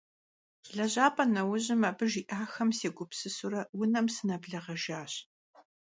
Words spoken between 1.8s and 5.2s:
abı jji'axem sêgupsısure vunem sınebleğejjaş.